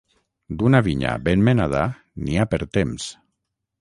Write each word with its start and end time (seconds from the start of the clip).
D'una 0.61 0.79
vinya 0.87 1.11
ben 1.27 1.45
menada 1.49 1.85
n'hi 2.25 2.41
ha 2.45 2.49
per 2.55 2.61
temps. 2.79 3.07